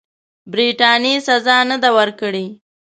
برټانیې 0.51 1.15
سزا 1.27 1.57
نه 1.69 1.77
ده 1.81 1.89
ورکړې. 1.97 2.45